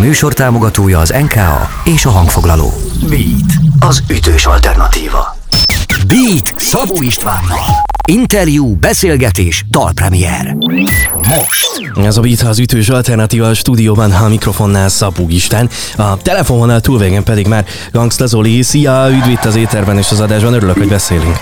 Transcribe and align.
műsor 0.00 0.32
támogatója 0.32 0.98
az 0.98 1.14
NKA 1.20 1.68
és 1.84 2.04
a 2.04 2.10
hangfoglaló. 2.10 2.72
Beat, 3.08 3.52
az 3.88 4.02
ütős 4.10 4.46
alternatíva. 4.46 5.36
Beat 6.06 6.54
Szabó 6.56 7.02
Istvánnal. 7.02 7.64
Interjú, 8.06 8.74
beszélgetés, 8.74 9.64
dalpremier. 9.70 10.56
Most. 11.14 11.90
Ez 12.04 12.16
a 12.16 12.20
Beat 12.20 12.40
az 12.40 12.58
ütős 12.58 12.88
alternatíva 12.88 13.48
a 13.48 13.54
stúdióban, 13.54 14.10
a 14.10 14.28
mikrofonnál 14.28 14.88
Szapug 14.88 15.32
István, 15.32 15.68
a 15.96 16.16
telefononál 16.16 16.80
túlvégen 16.80 17.24
pedig 17.24 17.46
már 17.46 17.64
Gangsta 17.92 18.26
Zoli. 18.26 18.62
Szia, 18.62 19.08
üdv 19.10 19.30
itt 19.30 19.44
az 19.44 19.56
éterben 19.56 19.98
és 19.98 20.10
az 20.10 20.20
adásban, 20.20 20.52
örülök, 20.52 20.76
hogy 20.76 20.88
beszélünk. 20.88 21.36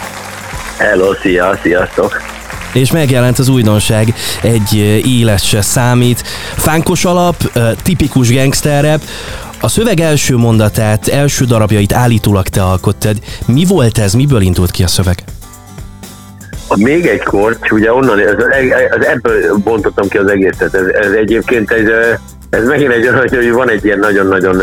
Hello, 0.79 1.15
szia, 1.23 1.59
sziasztok! 1.63 2.28
És 2.73 2.93
megjelent 2.93 3.39
az 3.39 3.49
újdonság, 3.49 4.15
egy 4.43 4.75
élet 5.07 5.43
se 5.43 5.61
számít. 5.61 6.23
Fánkos 6.57 7.05
alap, 7.05 7.37
tipikus 7.83 8.35
gangster 8.35 8.85
rap, 8.85 9.01
a 9.61 9.69
szöveg 9.69 10.01
első 10.01 10.37
mondatát, 10.37 11.09
első 11.09 11.45
darabjait 11.45 11.93
állítólag 11.93 12.49
te 12.49 12.63
alkottad. 12.63 13.17
Mi 13.47 13.65
volt 13.65 13.99
ez, 13.99 14.13
miből 14.13 14.41
indult 14.41 14.71
ki 14.71 14.83
a 14.83 14.87
szöveg? 14.87 15.19
Még 16.77 17.07
egy 17.07 17.23
korcs, 17.23 17.71
ugye 17.71 17.93
onnan, 17.93 18.19
ez, 18.19 18.35
ez, 18.99 19.07
ebből 19.07 19.57
bontottam 19.57 20.09
ki 20.09 20.17
az 20.19 20.31
egészet. 20.31 20.75
Ez, 20.75 20.87
ez 20.87 21.13
egyébként 21.13 21.71
egy, 21.71 21.89
ez 22.51 22.67
megint 22.67 22.93
egy 22.93 23.07
olyan, 23.07 23.19
hogy 23.19 23.53
van 23.53 23.71
egy 23.71 23.85
ilyen 23.85 23.99
nagyon-nagyon 23.99 24.63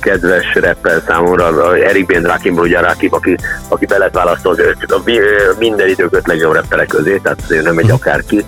kedves 0.00 0.54
rappel 0.54 1.02
számomra, 1.06 1.76
Erik 1.76 2.06
Ben 2.06 2.22
Rakim, 2.22 2.56
ugye 2.56 2.80
Rakim, 2.80 3.08
aki, 3.12 3.36
aki 3.68 3.86
be 3.86 3.98
lett 3.98 4.14
választva 4.14 4.50
a 4.86 5.10
minden 5.58 5.88
idők 5.88 6.16
öt 6.16 6.26
legjobb 6.26 6.54
rappelek 6.54 6.86
közé, 6.86 7.20
tehát 7.22 7.38
azért 7.44 7.64
nem 7.64 7.78
egy 7.78 7.84
mhm. 7.84 7.94
akárki 7.94 8.44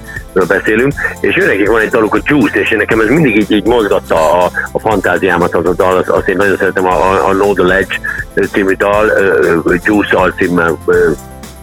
beszélünk, 0.49 0.93
és 1.21 1.37
őnek 1.37 1.69
van 1.69 1.81
egy 1.81 1.91
daluk, 1.91 2.15
a 2.15 2.21
Juice, 2.25 2.61
és 2.61 2.71
nekem 2.71 3.01
ez 3.01 3.09
mindig 3.09 3.37
így, 3.37 3.51
így 3.51 3.67
mozgatta 3.67 4.45
a, 4.45 4.51
a 4.73 4.79
fantáziámat 4.79 5.55
az 5.55 5.67
a 5.67 5.75
dal, 5.75 5.97
az, 5.97 6.09
azt 6.09 6.29
én 6.29 6.37
nagyon 6.37 6.57
szeretem 6.57 6.87
a, 6.87 7.13
a, 7.13 7.29
a 7.29 7.33
No 7.33 7.53
The 7.53 7.65
Ledge 7.65 7.95
című 8.53 8.75
dal, 8.75 9.13
Juice 9.83 10.17
alcímmel 10.17 10.79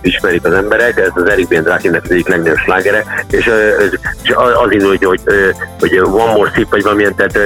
ismerik 0.04 0.46
az 0.46 0.54
emberek, 0.54 0.98
ez 0.98 1.09
az 1.14 1.30
Eric 1.30 1.48
B. 1.48 1.54
Drakinnek 1.54 2.04
az 2.04 2.12
egyik 2.12 2.28
legnagyobb 2.28 2.58
slágere, 2.58 3.04
és, 3.30 3.52
és 4.23 4.34
az 4.36 4.72
indul, 4.72 4.98
hogy, 5.02 5.22
hogy 5.80 6.00
one 6.00 6.34
more 6.34 6.52
sip, 6.56 6.70
vagy 6.70 6.84
valamilyen, 6.84 7.16
tehát 7.16 7.38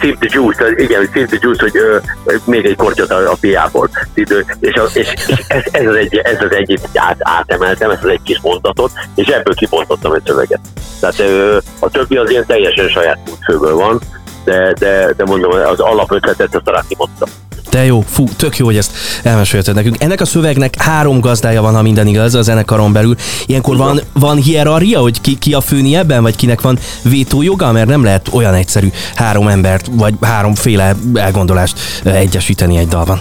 sip 0.00 0.18
the 0.18 0.28
juice, 0.32 0.70
igen, 0.76 1.08
sip 1.14 1.26
the 1.26 1.38
juice, 1.40 1.62
hogy 1.62 2.40
még 2.44 2.64
egy 2.64 2.76
kortyot 2.76 3.10
a, 3.10 3.30
a 3.30 3.36
piából. 3.40 3.88
És, 4.14 4.26
és, 4.60 4.72
és 4.92 5.12
ez, 5.48 5.62
ez, 5.70 5.86
az 5.86 5.94
egy, 5.94 6.16
ez 6.16 6.42
az 6.42 6.52
egyik 6.52 6.80
át, 6.94 7.16
átemeltem, 7.18 7.90
ez 7.90 7.98
az 8.02 8.08
egy 8.08 8.22
kis 8.24 8.40
mondatot, 8.42 8.90
és 9.14 9.26
ebből 9.26 9.54
kibontottam 9.54 10.12
egy 10.12 10.22
szöveget. 10.26 10.60
Tehát 11.00 11.32
a 11.78 11.90
többi 11.90 12.16
az 12.16 12.30
ilyen 12.30 12.46
teljesen 12.46 12.88
saját 12.88 13.18
útfőből 13.30 13.74
van, 13.74 14.00
de, 14.44 14.72
de, 14.78 15.12
de 15.16 15.24
mondom, 15.24 15.50
az 15.72 15.80
alapötletet 15.80 16.54
azt 16.54 16.64
talán 16.64 16.84
kimondtam. 16.88 17.28
De 17.72 17.84
jó, 17.84 18.00
fú, 18.00 18.24
tök 18.36 18.56
jó, 18.56 18.64
hogy 18.64 18.76
ezt 18.76 18.92
elmesélted 19.22 19.74
nekünk. 19.74 20.02
Ennek 20.02 20.20
a 20.20 20.24
szövegnek 20.24 20.74
három 20.76 21.20
gazdája 21.20 21.62
van, 21.62 21.74
ha 21.74 21.82
minden 21.82 22.06
igaz, 22.06 22.34
a 22.34 22.42
zenekaron 22.42 22.92
belül. 22.92 23.14
Ilyenkor 23.46 23.76
van, 23.76 24.00
van 24.12 24.36
hierarchia, 24.36 25.00
hogy 25.00 25.20
ki, 25.20 25.38
ki 25.38 25.54
a 25.54 25.60
főni 25.60 25.96
ebben, 25.96 26.22
vagy 26.22 26.36
kinek 26.36 26.60
van 26.60 26.78
vétójoga, 27.02 27.72
mert 27.72 27.88
nem 27.88 28.04
lehet 28.04 28.28
olyan 28.32 28.54
egyszerű 28.54 28.88
három 29.14 29.48
embert, 29.48 29.86
vagy 29.92 30.14
háromféle 30.20 30.94
elgondolást 31.14 31.78
egyesíteni 32.04 32.76
egy 32.76 32.88
dalban. 32.88 33.20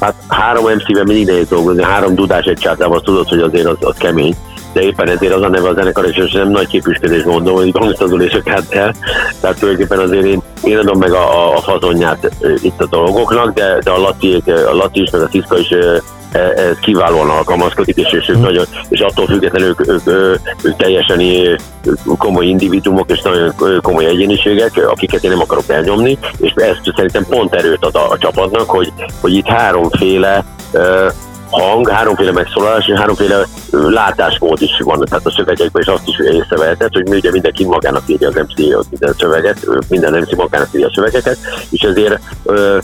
Hát 0.00 0.14
három 0.28 0.64
MC-ben 0.64 1.04
mindig 1.06 1.26
nehéz 1.26 1.48
dolgozni, 1.48 1.82
három 1.82 2.14
dudás 2.14 2.44
egy 2.44 2.58
csátával 2.58 3.00
tudod, 3.00 3.28
hogy 3.28 3.40
azért 3.40 3.66
az, 3.66 3.76
az 3.80 3.94
kemény 3.98 4.36
de 4.72 4.82
éppen 4.82 5.08
ezért 5.08 5.34
az 5.34 5.42
a 5.42 5.48
neve 5.48 5.68
a 5.68 5.74
zenekar, 5.74 6.06
és 6.06 6.32
nem 6.32 6.48
nagy 6.48 6.66
képüsködés 6.66 7.22
mondom, 7.22 7.54
hogy 7.54 7.72
gangstazul 7.72 8.22
és 8.22 8.38
a 8.44 8.50
el. 8.70 8.94
Tehát 9.40 9.58
tulajdonképpen 9.58 9.98
azért 9.98 10.24
én, 10.24 10.42
én 10.62 10.78
adom 10.78 10.98
meg 10.98 11.12
a, 11.12 11.56
a 11.56 11.60
fazonját 11.60 12.30
itt 12.62 12.80
a 12.80 12.86
dolgoknak, 12.86 13.54
de, 13.54 13.78
de 13.84 13.90
a 13.90 14.00
Lati, 14.00 14.42
a 14.46 14.74
Lati 14.74 15.02
is, 15.02 15.10
meg 15.10 15.20
a 15.20 15.28
Tiszka 15.28 15.58
is 15.58 15.68
ez 16.32 16.78
kiválóan 16.80 17.30
alkalmazkodik, 17.30 17.96
és, 17.96 18.12
és, 18.12 18.28
ők 18.28 18.36
mm. 18.36 18.42
nagyon, 18.42 18.64
és 18.88 19.00
attól 19.00 19.26
függetlenül 19.26 19.68
ők, 19.68 19.88
ők, 19.88 20.06
ők, 20.06 20.40
ők 20.62 20.76
teljesen 20.76 21.20
komoly 22.18 22.46
individumok 22.46 23.10
és 23.10 23.20
nagyon 23.20 23.54
komoly 23.80 24.04
egyéniségek, 24.04 24.88
akiket 24.88 25.24
én 25.24 25.30
nem 25.30 25.40
akarok 25.40 25.68
elnyomni, 25.68 26.18
és 26.38 26.52
ez 26.54 26.76
szerintem 26.96 27.26
pont 27.28 27.54
erőt 27.54 27.84
ad 27.84 27.94
a, 27.94 28.10
a 28.10 28.18
csapatnak, 28.18 28.70
hogy, 28.70 28.92
hogy 29.20 29.34
itt 29.34 29.46
háromféle 29.46 30.44
hang, 31.52 31.88
háromféle 31.88 32.32
megszólalás, 32.32 32.86
és 32.86 32.98
háromféle 32.98 33.46
látásmód 33.70 34.62
is 34.62 34.80
van, 34.84 35.04
tehát 35.04 35.26
a 35.26 35.30
szövegekben, 35.30 35.82
és 35.82 35.88
azt 35.88 36.08
is 36.08 36.18
észrevehetett, 36.18 36.92
hogy 36.92 37.08
mi 37.08 37.16
ugye 37.16 37.30
mindenki 37.30 37.64
magának 37.64 38.02
írja 38.06 38.28
az 38.28 38.34
MC 38.34 38.56
minden 38.90 39.14
szöveget, 39.18 39.66
minden 39.88 40.12
MC 40.12 40.34
magának 40.34 40.68
írja 40.74 40.86
a 40.86 40.92
szövegeket, 40.94 41.38
és 41.70 41.80
ezért 41.80 42.18
ö, 42.44 42.78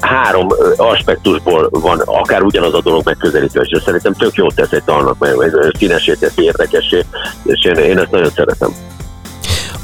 három 0.00 0.48
aspektusból 0.76 1.68
van 1.70 2.00
akár 2.04 2.42
ugyanaz 2.42 2.74
a 2.74 2.80
dolog 2.80 3.04
megközelítve, 3.04 3.60
és 3.60 3.82
szerintem 3.82 4.12
tök 4.12 4.34
jót 4.34 4.54
tesz 4.54 4.72
egy 4.72 4.82
dalnak, 4.84 5.18
mert 5.18 5.76
színesé 5.76 6.14
teszi, 6.14 6.42
érdekessé, 6.42 7.04
és 7.42 7.64
én, 7.64 7.74
én 7.74 7.98
ezt 7.98 8.10
nagyon 8.10 8.30
szeretem. 8.30 8.74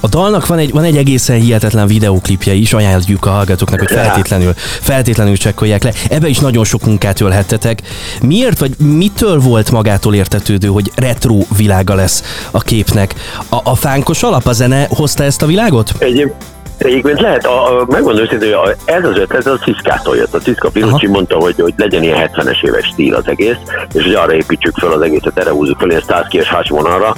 A 0.07 0.09
dalnak 0.09 0.47
van 0.47 0.59
egy, 0.59 0.73
van 0.73 0.85
egy 0.85 0.97
egészen 0.97 1.41
hihetetlen 1.41 1.87
videóklipje 1.87 2.53
is, 2.53 2.73
ajánljuk 2.73 3.27
a 3.27 3.31
hallgatóknak, 3.31 3.79
hogy 3.79 3.91
feltétlenül, 3.91 4.53
feltétlenül 4.81 5.37
csekkolják 5.37 5.83
le. 5.83 5.93
Ebbe 6.11 6.29
is 6.29 6.39
nagyon 6.39 6.65
sok 6.65 6.85
munkát 6.85 7.21
ölhettetek. 7.21 7.79
Miért, 8.23 8.59
vagy 8.59 8.79
mitől 8.79 9.39
volt 9.39 9.71
magától 9.71 10.15
értetődő, 10.15 10.69
hogy 10.69 10.91
retro 10.97 11.39
világa 11.57 11.95
lesz 11.95 12.49
a 12.51 12.61
képnek? 12.61 13.15
A, 13.49 13.57
a 13.65 13.75
fánkos 13.75 14.23
alap, 14.23 14.47
a 14.47 14.53
zene 14.53 14.87
hozta 14.91 15.25
ezt 15.25 15.43
a 15.43 15.47
világot? 15.47 15.91
Egyéb, 15.99 16.31
Egyébként 16.79 17.21
lehet, 17.21 17.47
a, 17.47 17.81
a, 17.81 17.87
megmondom 17.89 18.23
őszintén, 18.25 18.55
hogy 18.55 18.77
ez 18.85 19.05
az 19.05 19.19
ötlet, 19.19 19.47
az 19.47 19.61
Ciszkától 19.63 20.17
jött. 20.17 20.35
A 20.35 20.39
Ciszka 20.39 20.71
Pirucsi 20.71 21.07
mondta, 21.07 21.37
hogy, 21.37 21.55
hogy 21.61 21.75
legyen 21.77 22.03
ilyen 22.03 22.31
70-es 22.33 22.65
éves 22.65 22.87
stíl 22.87 23.15
az 23.15 23.25
egész, 23.27 23.57
és 23.93 24.03
hogy 24.03 24.15
arra 24.15 24.35
építsük 24.35 24.77
fel 24.77 24.93
az 24.93 25.01
egészet, 25.01 25.39
erre 25.39 25.51
húzzuk 25.51 25.79
fel 25.79 25.89
ilyen 25.89 26.01
Starsky 26.01 26.39
és 26.39 26.49
Hatch 26.49 26.71
vonalra, 26.71 27.17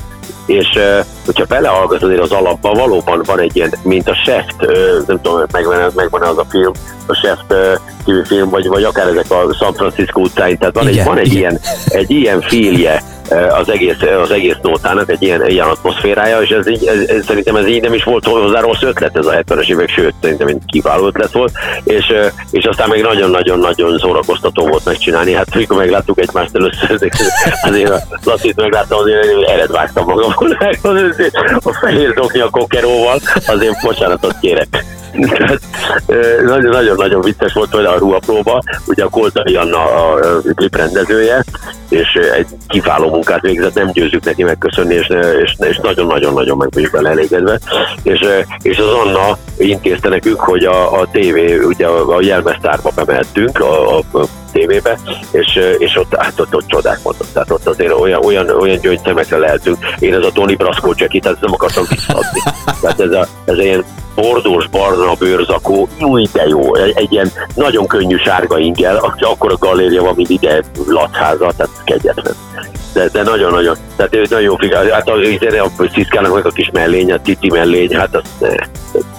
és 0.49 0.79
hogyha 1.27 1.45
belehallgatsz 1.45 2.03
azért 2.03 2.21
az 2.21 2.33
alapban, 2.33 2.77
valóban 2.77 3.23
van 3.27 3.41
egy 3.41 3.57
ilyen, 3.57 3.73
mint 3.83 4.09
a 4.09 4.15
Chef, 4.15 4.45
nem 5.07 5.21
tudom, 5.23 5.43
megvan, 5.53 5.93
megvan 5.95 6.23
az 6.23 6.39
a 6.39 6.45
film, 6.51 6.73
a 7.07 7.15
Chef 7.15 7.39
című 8.05 8.23
film, 8.25 8.49
vagy, 8.49 8.67
vagy 8.67 8.83
akár 8.83 9.07
ezek 9.07 9.31
a 9.31 9.55
San 9.59 9.75
Francisco 9.75 10.21
utcáin, 10.21 10.59
tehát 10.59 10.75
van, 10.75 10.89
igen, 10.89 11.01
egy, 11.01 11.07
van 11.07 11.19
egy, 11.19 11.35
ilyen, 11.35 11.61
egy 11.87 12.11
ilyen 12.11 12.41
félje 12.41 13.03
az 13.51 13.71
egész, 13.71 13.97
az 14.23 14.31
egész 14.31 14.57
nótának, 14.63 15.11
egy 15.11 15.23
ilyen, 15.23 15.47
ilyen 15.47 15.69
atmoszférája, 15.69 16.41
és 16.41 16.51
ez, 16.51 16.69
így, 16.69 16.87
ez, 16.87 17.09
ez, 17.09 17.25
szerintem 17.25 17.57
ez 17.57 17.67
így 17.67 17.83
nem 17.83 17.95
is 17.95 18.05
volt 18.05 18.25
hozzá 18.25 18.61
rossz 18.61 18.83
ötlet 18.83 19.17
ez 19.17 19.27
a 19.27 19.33
70-es 19.33 19.71
évek, 19.71 19.89
sőt, 19.89 20.15
szerintem 20.23 20.47
egy 20.47 20.59
kiváló 20.67 21.07
ötlet 21.07 21.33
volt, 21.33 21.53
és, 21.85 22.13
és 22.51 22.65
aztán 22.65 22.89
még 22.89 23.03
nagyon-nagyon-nagyon 23.03 23.99
szórakoztató 23.99 24.67
volt 24.67 24.85
megcsinálni. 24.85 25.33
Hát 25.33 25.55
mikor 25.55 25.77
megláttuk 25.77 26.21
egymást 26.21 26.55
először, 26.55 27.11
azért 27.63 27.91
a 27.91 28.01
Lacit 28.25 28.57
megláttam, 28.57 28.99
azért 28.99 29.49
ered 29.49 29.71
vágtam 29.71 30.05
magam, 30.05 30.35
a 31.65 31.73
fehér 31.81 32.13
zokni 32.17 32.41
a 32.41 32.51
kokeróval, 32.51 33.21
azért 33.47 33.81
bocsánatot 33.83 34.35
kérek. 34.41 34.98
Nagyon-nagyon 36.71 37.21
vicces 37.21 37.53
volt 37.53 37.71
hogy 37.71 37.85
a 37.85 37.99
ruhapróba, 37.99 38.63
ugye 38.87 39.05
a 39.05 39.09
Koltai 39.09 39.57
Anna 39.57 39.79
a 39.79 40.19
klip 40.55 40.77
rendezője, 40.77 41.45
és 41.89 42.19
egy 42.37 42.47
kiváló 42.69 43.11
munkát 43.11 43.41
végzett, 43.41 43.75
nem 43.75 43.91
győzzük 43.93 44.25
neki 44.25 44.43
megköszönni, 44.43 44.95
és 44.95 45.79
nagyon-nagyon-nagyon 45.83 46.57
meg 46.57 46.69
vagyunk 46.73 46.93
vele 46.93 47.11
elégedve. 47.11 47.59
És, 48.03 48.21
és 48.63 48.79
az 48.79 48.93
Anna 49.05 49.39
intézte 49.57 50.09
nekünk, 50.09 50.41
hogy 50.41 50.65
a, 50.65 51.01
a 51.01 51.09
tévé, 51.13 51.59
ugye 51.59 51.87
a, 51.87 52.17
a 52.17 52.23
jelmeztárba 52.23 52.91
bemehettünk, 52.95 53.61
a, 53.61 53.99
a 53.99 54.03
tévébe, 54.53 54.99
és, 55.31 55.61
és 55.79 55.97
ott, 55.97 56.17
hát 56.17 56.41
ott, 56.41 56.55
ott 56.55 56.67
csodák 56.67 56.99
mondott. 57.03 57.33
Tehát 57.33 57.51
ott 57.51 57.67
azért 57.67 57.93
olyan, 57.93 58.25
olyan, 58.25 58.51
olyan 58.51 58.81
gyöngyszemekre 58.81 59.39
lehetünk. 59.39 59.79
Én 59.99 60.15
ez 60.15 60.25
a 60.25 60.33
Tony 60.33 60.57
Brasco 60.57 60.95
csekit, 60.95 61.23
tehát 61.23 61.41
nem 61.41 61.53
akartam 61.53 61.85
visszaadni. 61.89 62.41
Tehát 62.81 63.01
ez, 63.01 63.13
a, 63.13 63.27
ez 63.45 63.59
ilyen 63.59 63.85
bordós 64.15 64.69
barna 64.69 65.13
bőrzakó, 65.19 65.89
új 66.01 66.27
de 66.33 66.47
jó, 66.47 66.75
egy, 66.75 67.13
ilyen 67.13 67.33
nagyon 67.55 67.87
könnyű 67.87 68.17
sárga 68.17 68.59
ingel, 68.59 69.15
akkor 69.21 69.53
a 69.53 69.57
galéria 69.59 70.03
van, 70.03 70.15
mint 70.17 70.31
ide 70.31 70.63
latháza, 70.87 71.53
tehát 71.57 71.83
kegyetlen 71.85 72.35
de, 72.99 73.09
de 73.13 73.23
nagyon-nagyon, 73.23 73.77
tehát 73.97 74.15
ő 74.15 74.27
nagyon 74.31 74.57
figál, 74.57 74.91
hát 74.91 75.09
az, 75.09 75.19
a 75.79 75.91
Sziszkának 75.93 76.35
meg 76.35 76.47
a 76.47 76.51
kis 76.51 76.71
mellény, 76.73 77.13
a 77.13 77.23
Titi 77.23 77.51
mellény, 77.51 77.95
hát 77.95 78.15
azt 78.15 78.29
ne, 78.39 78.49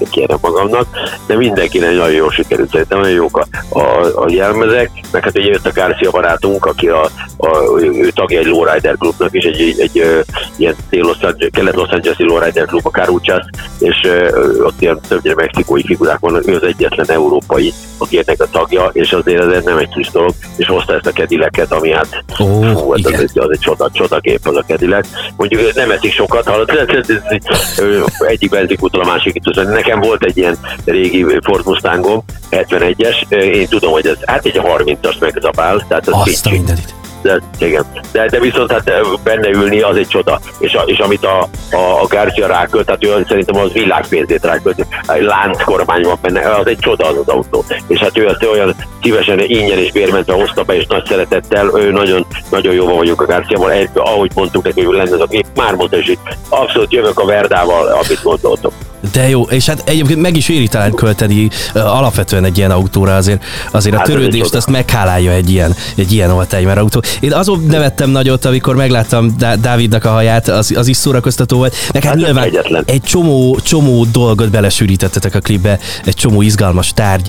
kérem 0.09 0.37
magamnak, 0.41 0.87
de 1.27 1.35
mindenkinek 1.35 1.89
nagyon 1.89 2.11
jól 2.11 2.31
sikerült, 2.31 2.71
szerintem 2.71 2.99
nagyon 2.99 3.15
jók 3.15 3.37
a, 3.37 3.79
a, 3.79 4.05
a 4.23 4.25
jelmezek, 4.27 4.91
meg 5.11 5.23
hát 5.33 5.43
ugye 5.43 5.51
jött 5.51 5.65
a 5.65 5.81
Garcia 5.81 6.11
barátunk, 6.11 6.65
aki 6.65 6.87
a, 6.87 7.09
a, 7.37 7.79
ő 7.81 8.09
tagja 8.09 8.39
egy 8.39 8.45
lowrider 8.45 8.95
klubnak 8.97 9.29
is, 9.31 9.43
egy, 9.43 9.61
egy, 9.61 9.79
egy 9.79 10.25
ilyen 10.57 10.75
kelet-Los 11.51 11.89
Angeles-i 11.89 12.23
lowrider 12.23 12.65
klub, 12.65 12.85
a 12.85 12.89
Caruchas, 12.89 13.45
és 13.79 14.11
ott 14.63 14.81
ilyen 14.81 14.99
többnyire 15.07 15.35
mexikói 15.35 15.83
figurák 15.83 16.19
vannak, 16.19 16.47
ő 16.47 16.55
az 16.55 16.63
egyetlen 16.63 17.09
európai, 17.09 17.73
aki 17.97 18.17
ennek 18.25 18.41
a 18.41 18.49
tagja, 18.51 18.89
és 18.93 19.13
azért 19.13 19.53
ez 19.53 19.63
nem 19.63 19.77
egy 19.77 19.89
kis 19.89 20.09
dolog, 20.11 20.33
és 20.55 20.67
hozta 20.67 20.93
ezt 20.93 21.07
a 21.07 21.11
kedileket, 21.11 21.71
ami 21.71 21.91
hát 21.91 22.23
oh, 22.37 22.71
fú, 22.71 22.93
az, 22.93 23.05
az, 23.05 23.31
az, 23.33 23.51
egy 23.51 23.59
csoda, 23.59 23.89
csodagép 23.93 24.39
az 24.43 24.55
a 24.55 24.63
kedilek. 24.67 25.05
Mondjuk 25.37 25.73
nem 25.73 25.91
eszik 25.91 26.13
sokat, 26.13 26.47
hallott, 26.47 26.71
egyik 28.19 28.49
benzinkútól 28.49 29.01
a 29.01 29.05
másik 29.05 29.35
itt. 29.35 29.63
Nekem 29.63 29.99
volt 29.99 30.23
egy 30.23 30.37
ilyen 30.37 30.57
régi 30.85 31.25
Ford 31.41 31.65
Mustangom, 31.65 32.23
71-es, 32.51 33.31
én 33.31 33.67
tudom, 33.67 33.91
hogy 33.91 34.07
ez 34.07 34.17
hát 34.25 34.45
egy 34.45 34.57
30-as 35.09 35.19
megzabál, 35.19 35.85
tehát 35.88 36.07
ez 36.07 36.13
Azt 36.13 36.45
a 36.45 36.50
mindenit 36.50 36.94
de, 37.21 37.39
igen. 37.57 37.85
De, 38.11 38.27
de 38.27 38.39
viszont 38.39 38.71
hát 38.71 38.91
benne 39.23 39.50
ülni 39.50 39.81
az 39.81 39.95
egy 39.95 40.07
csoda. 40.07 40.39
És, 40.59 40.73
a, 40.73 40.81
és 40.81 40.97
amit 40.97 41.25
a, 41.25 41.47
a, 41.71 42.01
a 42.01 42.07
Garcia 42.07 42.47
rákölt, 42.47 42.85
tehát 42.85 43.03
ő 43.03 43.25
szerintem 43.27 43.56
az 43.56 43.71
világpénzét 43.71 44.45
rákölt, 44.45 44.85
lánc 45.07 45.63
kormány 45.63 46.01
van 46.01 46.17
benne, 46.21 46.56
az 46.56 46.67
egy 46.67 46.79
csoda 46.79 47.07
az 47.07 47.17
az 47.17 47.27
autó. 47.27 47.63
És 47.88 48.00
hát 48.00 48.17
ő 48.17 48.27
azt 48.27 48.44
olyan 48.44 48.75
szívesen 49.01 49.39
ingyen 49.39 49.77
és 49.77 49.91
bérmentve 49.91 50.33
hozta 50.33 50.63
be, 50.63 50.75
és 50.75 50.85
nagy 50.88 51.06
szeretettel, 51.06 51.71
ő 51.75 51.91
nagyon, 51.91 52.25
nagyon 52.50 52.73
jóban 52.73 52.95
vagyunk 52.95 53.21
a 53.21 53.25
Garciával, 53.25 53.88
ahogy 53.94 54.31
mondtuk 54.35 54.63
neki, 54.63 54.83
hogy 54.83 54.95
lenne 54.95 55.13
az 55.13 55.21
a 55.21 55.25
gép, 55.25 55.45
már 55.56 55.75
mondta, 55.75 55.97
itt 55.97 56.38
abszolút 56.50 56.94
jövök 56.94 57.19
a 57.19 57.25
Verdával, 57.25 57.88
amit 57.88 58.23
gondoltok. 58.23 58.73
De 59.11 59.29
jó, 59.29 59.41
és 59.41 59.65
hát 59.65 59.83
egyébként 59.85 60.21
meg 60.21 60.37
is 60.37 60.49
éri 60.49 60.67
talán 60.67 60.93
költeni 60.93 61.49
alapvetően 61.73 62.43
egy 62.43 62.57
ilyen 62.57 62.71
autóra, 62.71 63.15
azért, 63.15 63.43
azért 63.71 63.95
hát 63.95 64.07
a 64.07 64.11
törődést 64.11 64.55
azt 64.55 64.69
meghálálja 64.69 65.31
egy 65.31 65.49
ilyen, 65.49 65.75
egy 65.95 66.11
ilyen 66.11 66.31
olteimer 66.31 66.77
autó. 66.77 67.01
Én 67.19 67.33
azon 67.33 67.63
nevettem 67.67 68.09
nagyot, 68.09 68.45
amikor 68.45 68.75
megláttam 68.75 69.35
Dávidnak 69.61 70.05
a 70.05 70.09
haját, 70.09 70.47
az, 70.47 70.73
az 70.75 70.87
is 70.87 70.97
szórakoztató 70.97 71.57
volt. 71.57 71.75
Meg 71.93 72.03
hát, 72.03 72.13
hát 72.13 72.23
nyilván 72.23 72.43
egyetlen. 72.43 72.83
egy 72.85 73.01
csomó, 73.01 73.57
csomó 73.63 74.05
dolgot 74.05 74.49
belesűrítettetek 74.49 75.35
a 75.35 75.39
klipbe, 75.39 75.79
egy 76.05 76.15
csomó 76.15 76.41
izgalmas 76.41 76.93
tárgy 76.93 77.27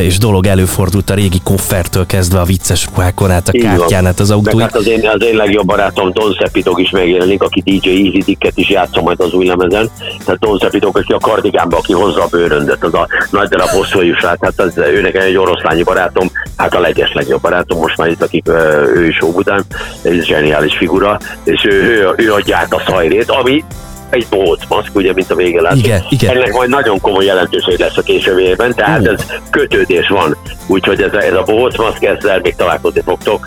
és 0.00 0.18
dolog 0.18 0.46
előfordult 0.46 1.10
a 1.10 1.14
régi 1.14 1.40
koffertől 1.42 2.06
kezdve 2.06 2.40
a 2.40 2.44
vicces 2.44 2.88
ruhákon 2.94 3.30
át, 3.30 3.48
a 3.48 3.52
kártyán 3.52 4.06
át 4.06 4.20
az 4.20 4.30
autó. 4.30 4.58
Hát 4.58 4.76
az 4.76 4.86
én, 4.86 5.08
az 5.08 5.22
én 5.22 5.36
legjobb 5.36 5.66
barátom 5.66 6.12
Don 6.12 6.36
Szepidog 6.40 6.80
is 6.80 6.90
megjelenik, 6.90 7.42
aki 7.42 7.60
DJ 7.60 7.88
Easy 7.88 8.22
Dicket 8.24 8.58
is 8.58 8.68
játszom 8.68 9.04
majd 9.04 9.20
az 9.20 9.32
új 9.32 9.46
lemezen. 9.46 9.90
Tehát 10.24 10.40
Don 10.40 10.58
Szepidog, 10.58 10.96
aki 11.06 11.24
a 11.24 11.30
kardigánba, 11.30 11.76
aki 11.76 11.92
hozza 11.92 12.22
a 12.22 12.26
bőröndöt, 12.30 12.84
az 12.84 12.94
a 12.94 13.08
nagy 13.30 13.48
darab 13.48 13.68
hosszú 13.68 14.00
hát 14.22 14.60
az, 14.60 14.78
ő 14.78 15.00
nekem 15.00 15.22
egy 15.22 15.36
oroszlányi 15.36 15.82
barátom, 15.82 16.30
hát 16.56 16.74
a 16.74 16.80
leges 16.80 17.12
legjobb 17.12 17.40
barátom, 17.40 17.78
most 17.78 17.96
már 17.96 18.08
itt, 18.08 18.22
akik 18.22 18.48
ő 18.94 19.06
is 19.06 19.20
után, 19.20 19.64
egy 20.02 20.24
zseniális 20.24 20.76
figura, 20.76 21.18
és 21.44 21.64
ő, 21.64 21.82
ő, 21.82 22.12
ő 22.16 22.32
adja 22.32 22.56
át 22.56 22.72
a 22.72 22.82
szajrét, 22.86 23.30
ami 23.30 23.64
egy 24.10 24.26
maszk, 24.68 24.90
ugye, 24.94 25.12
mint 25.12 25.30
a 25.30 25.34
vége 25.34 25.60
látszik. 25.60 25.84
Igen, 25.84 26.02
igen. 26.08 26.36
Ennek 26.36 26.52
majd 26.52 26.70
nagyon 26.70 27.00
komoly 27.00 27.24
jelentőség 27.24 27.78
lesz 27.78 27.96
a 27.96 28.02
később 28.02 28.38
évben, 28.38 28.74
tehát 28.74 29.00
uh. 29.00 29.08
ez 29.08 29.26
kötődés 29.50 30.08
van. 30.08 30.36
Úgyhogy 30.66 31.02
ez 31.02 31.14
a, 31.14 31.22
ez 31.22 31.34
a 31.34 31.44
maszk, 31.76 32.04
ezzel 32.04 32.40
még 32.42 32.56
találkozni 32.56 33.00
fogtok, 33.04 33.44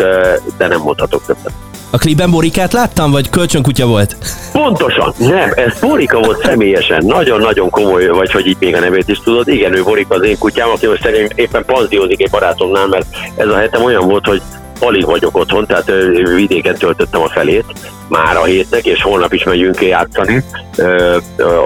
de 0.58 0.68
nem 0.68 0.82
mondhatok 0.82 1.26
többet. 1.26 1.69
A 1.92 1.98
klipben 1.98 2.32
Borikát 2.32 2.74
láttam, 2.74 3.12
vagy 3.12 3.30
kölcsönkutya 3.30 3.86
volt? 3.86 4.16
Pontosan, 4.52 5.14
nem, 5.18 5.52
ez 5.56 5.80
Borika 5.80 6.20
volt 6.20 6.44
személyesen, 6.44 7.06
nagyon-nagyon 7.06 7.70
komoly, 7.70 8.08
vagy 8.08 8.32
hogy 8.32 8.48
így 8.48 8.58
még 8.60 8.76
a 8.76 8.80
nevét 8.80 9.08
is 9.08 9.20
tudod. 9.20 9.48
Igen, 9.48 9.76
ő 9.76 9.84
Borika 9.84 10.16
az 10.16 10.24
én 10.24 10.38
kutyám, 10.38 10.70
aki 10.70 10.88
most 10.88 11.02
szerintem 11.02 11.38
éppen 11.38 11.66
panziózik 11.66 12.22
egy 12.22 12.30
barátomnál, 12.30 12.88
mert 12.88 13.06
ez 13.36 13.48
a 13.48 13.58
hetem 13.58 13.84
olyan 13.84 14.08
volt, 14.08 14.26
hogy 14.26 14.42
alig 14.80 15.06
vagyok 15.06 15.38
otthon, 15.38 15.66
tehát 15.66 15.92
vidéken 16.36 16.76
töltöttem 16.76 17.22
a 17.22 17.30
felét 17.30 17.66
már 18.10 18.38
a 18.38 18.44
hétnek, 18.44 18.86
és 18.86 19.02
holnap 19.02 19.34
is 19.34 19.44
megyünk 19.44 19.82
játszani 19.82 20.44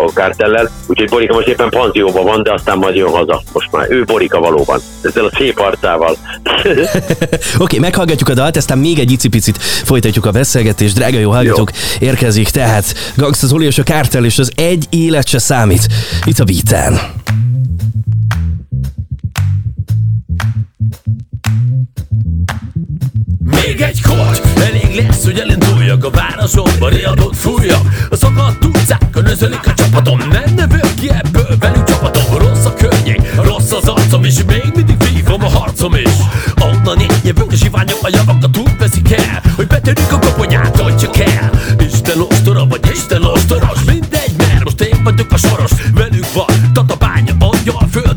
a 0.07 0.13
kártellel. 0.13 0.69
Úgyhogy 0.87 1.09
Borika 1.09 1.33
most 1.33 1.47
éppen 1.47 1.69
panzióban 1.69 2.23
van, 2.23 2.43
de 2.43 2.53
aztán 2.53 2.77
majd 2.77 2.95
jön 2.95 3.09
haza. 3.09 3.41
Most 3.53 3.71
már 3.71 3.91
ő 3.91 4.03
Borika 4.03 4.39
valóban. 4.39 4.79
Ezzel 5.01 5.25
a 5.25 5.31
szép 5.37 5.59
arcával. 5.59 6.17
Oké, 6.43 6.93
okay, 7.57 7.79
meghallgatjuk 7.79 8.29
a 8.29 8.33
dalt, 8.33 8.57
aztán 8.57 8.77
még 8.77 8.99
egy 8.99 9.11
icipicit 9.11 9.57
folytatjuk 9.61 10.25
a 10.25 10.31
beszélgetést. 10.31 10.95
Drága 10.95 11.19
jó 11.19 11.31
hallgatók, 11.31 11.71
jó. 11.71 12.07
érkezik 12.07 12.49
tehát 12.49 12.93
Gangsta 13.15 13.47
Zoli 13.47 13.65
és 13.65 13.77
a 13.77 13.83
kártel, 13.83 14.25
és 14.25 14.39
az 14.39 14.51
egy 14.55 14.85
élet 14.89 15.27
se 15.27 15.39
számít. 15.39 15.87
Itt 16.25 16.39
a 16.39 16.43
beaten. 16.43 16.99
Még 23.65 23.81
egy 23.81 24.01
kocs, 24.01 24.39
elég 24.55 24.95
lesz, 24.95 25.23
hogy 25.23 25.39
elinduljak 25.39 26.05
A 26.05 26.09
városomba 26.09 26.89
riadót 26.89 27.35
fújjak. 27.35 28.07
A 28.09 28.15
szakadt 28.15 28.65
utcákon 28.65 29.25
özölik 29.25 29.67
a 29.67 29.73
csapatom 29.73 30.17
Nem 30.17 30.53
növök 30.55 30.93
ki 30.93 31.09
ebből 31.09 31.57
velük 31.59 31.83
csapatom. 31.83 32.37
Rossz 32.37 32.65
a 32.65 32.73
környék, 32.73 33.35
rossz 33.35 33.71
az 33.71 33.87
arcom 33.87 34.23
És 34.23 34.43
még 34.47 34.63
mindig 34.75 34.95
vívom 34.97 35.43
a 35.43 35.49
harcom 35.49 35.95
is. 35.95 36.11
Onnan 36.61 36.99
én 36.99 37.11
jövök 37.23 37.51
a 37.51 37.55
zsiványok 37.55 37.99
A 38.01 38.09
javakat 38.11 38.57
úgy 38.57 38.77
veszik 38.77 39.11
el 39.11 39.41
Hogy 39.55 39.67
betörjük 39.67 40.11
a 40.11 40.19
koponyát, 40.19 40.79
hogy 40.79 40.97
csak 40.97 41.17
el. 41.17 41.51
Isten 41.79 42.19
ostora 42.19 42.65
vagy 42.65 42.91
Isten 42.91 43.23
ostoros 43.23 43.83
Mindegy, 43.85 44.33
mert 44.37 44.63
most 44.63 44.81
én 44.81 45.03
vagyok 45.03 45.31
a 45.31 45.37
soros. 45.37 45.71
Velük 45.93 46.33
van 46.33 46.71
tatabánya, 46.73 47.33
angyal, 47.39 47.87
föld, 47.91 48.12